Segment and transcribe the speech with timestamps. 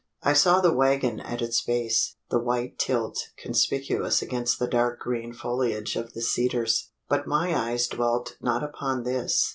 [0.23, 5.31] I saw the waggon at its base the white tilt conspicuous against the dark green
[5.31, 6.89] foliage of the cedars.
[7.07, 9.47] But my eyes dwelt not upon this.